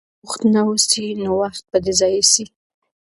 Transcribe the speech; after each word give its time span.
که 0.03 0.05
په 0.05 0.07
کار 0.17 0.19
بوخت 0.21 0.41
نه 0.53 0.61
اوسې 0.69 1.05
نو 1.23 1.29
وخت 1.41 1.63
به 1.71 1.77
دي 1.83 1.93
ضایع 1.99 2.23
سي. 2.33 2.45